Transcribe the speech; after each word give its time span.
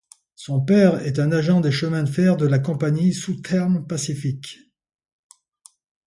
Son 0.33 0.61
père 0.65 1.05
est 1.05 1.19
un 1.19 1.31
agent 1.31 1.61
des 1.61 1.69
chemins 1.71 2.01
de 2.01 2.09
fer 2.09 2.35
de 2.35 2.47
la 2.47 2.57
compagnie 2.57 3.13
Southern 3.13 3.85
Pacific. 3.85 4.57